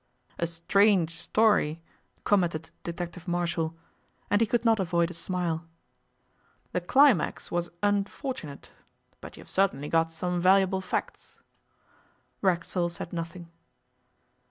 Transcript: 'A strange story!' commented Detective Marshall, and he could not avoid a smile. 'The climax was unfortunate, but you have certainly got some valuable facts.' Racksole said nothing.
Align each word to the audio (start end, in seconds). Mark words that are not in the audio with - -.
'A 0.39 0.47
strange 0.47 1.13
story!' 1.15 1.79
commented 2.23 2.71
Detective 2.83 3.27
Marshall, 3.27 3.77
and 4.31 4.41
he 4.41 4.47
could 4.47 4.65
not 4.65 4.79
avoid 4.79 5.11
a 5.11 5.13
smile. 5.13 5.67
'The 6.71 6.81
climax 6.81 7.51
was 7.51 7.69
unfortunate, 7.83 8.73
but 9.19 9.37
you 9.37 9.41
have 9.41 9.47
certainly 9.47 9.89
got 9.89 10.11
some 10.11 10.41
valuable 10.41 10.81
facts.' 10.81 11.39
Racksole 12.41 12.89
said 12.89 13.13
nothing. 13.13 13.49